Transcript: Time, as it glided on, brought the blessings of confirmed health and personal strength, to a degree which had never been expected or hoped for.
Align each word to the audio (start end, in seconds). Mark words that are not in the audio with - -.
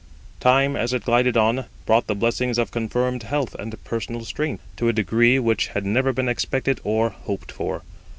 Time, 0.39 0.75
as 0.75 0.93
it 0.93 1.03
glided 1.05 1.37
on, 1.37 1.65
brought 1.85 2.07
the 2.07 2.15
blessings 2.15 2.57
of 2.57 2.71
confirmed 2.71 3.21
health 3.21 3.53
and 3.59 3.83
personal 3.83 4.25
strength, 4.25 4.63
to 4.75 4.87
a 4.89 4.93
degree 4.93 5.37
which 5.37 5.67
had 5.67 5.85
never 5.85 6.11
been 6.11 6.27
expected 6.27 6.79
or 6.83 7.11
hoped 7.11 7.51
for. 7.51 7.83